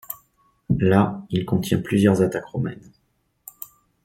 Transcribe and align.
Là, 0.79 1.21
il 1.29 1.45
contient 1.45 1.79
plusieurs 1.79 2.23
attaques 2.23 2.47
romaines. 2.47 2.91